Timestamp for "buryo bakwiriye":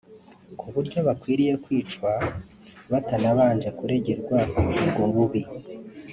0.73-1.53